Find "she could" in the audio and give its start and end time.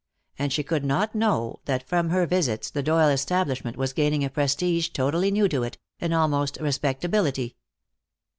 0.51-0.83